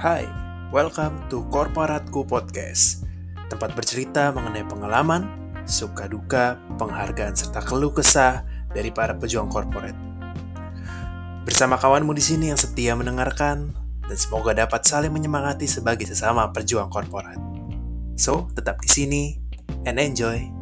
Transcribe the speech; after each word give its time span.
Hai, 0.00 0.24
welcome 0.72 1.28
to 1.28 1.44
Korporatku 1.52 2.24
Podcast. 2.24 3.04
Tempat 3.52 3.76
bercerita 3.76 4.32
mengenai 4.32 4.64
pengalaman, 4.64 5.28
suka 5.68 6.08
duka, 6.08 6.56
penghargaan, 6.80 7.36
serta 7.36 7.60
keluh 7.60 7.92
kesah 7.92 8.40
dari 8.72 8.88
para 8.96 9.12
pejuang 9.12 9.52
korporat. 9.52 9.92
Bersama 11.44 11.76
kawanmu 11.76 12.16
di 12.16 12.24
sini 12.24 12.48
yang 12.48 12.56
setia 12.56 12.96
mendengarkan 12.96 13.76
Dan 14.08 14.16
semoga 14.16 14.56
dapat 14.56 14.88
saling 14.88 15.12
menyemangati 15.12 15.68
sebagai 15.68 16.08
sesama 16.08 16.48
pejuang 16.48 16.88
korporat. 16.88 17.36
So, 18.16 18.48
tetap 18.56 18.80
di 18.80 18.88
sini 18.88 19.22
and 19.84 20.00
enjoy. 20.00 20.59